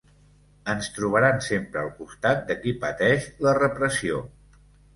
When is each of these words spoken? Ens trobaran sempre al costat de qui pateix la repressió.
Ens 0.71 0.87
trobaran 0.95 1.43
sempre 1.49 1.83
al 1.83 1.93
costat 1.99 2.43
de 2.49 2.59
qui 2.65 2.75
pateix 2.89 3.31
la 3.49 3.57
repressió. 3.63 4.27